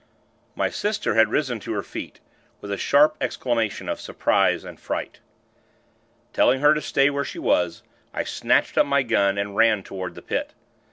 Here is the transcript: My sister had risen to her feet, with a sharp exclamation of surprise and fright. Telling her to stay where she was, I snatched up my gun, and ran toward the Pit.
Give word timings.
My 0.55 0.71
sister 0.71 1.13
had 1.13 1.29
risen 1.29 1.59
to 1.59 1.73
her 1.73 1.83
feet, 1.83 2.21
with 2.59 2.71
a 2.71 2.75
sharp 2.77 3.15
exclamation 3.21 3.87
of 3.87 4.01
surprise 4.01 4.63
and 4.63 4.79
fright. 4.79 5.19
Telling 6.33 6.59
her 6.59 6.73
to 6.73 6.81
stay 6.81 7.11
where 7.11 7.23
she 7.23 7.37
was, 7.37 7.83
I 8.11 8.23
snatched 8.23 8.79
up 8.79 8.87
my 8.87 9.03
gun, 9.03 9.37
and 9.37 9.55
ran 9.55 9.83
toward 9.83 10.15
the 10.15 10.23
Pit. 10.23 10.53